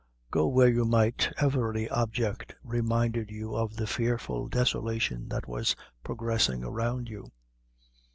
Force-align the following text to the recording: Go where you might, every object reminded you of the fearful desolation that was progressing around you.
Go 0.31 0.47
where 0.47 0.67
you 0.67 0.83
might, 0.83 1.31
every 1.37 1.87
object 1.89 2.55
reminded 2.63 3.29
you 3.29 3.55
of 3.55 3.75
the 3.75 3.85
fearful 3.85 4.47
desolation 4.47 5.27
that 5.29 5.47
was 5.47 5.75
progressing 6.03 6.63
around 6.63 7.07
you. 7.07 7.31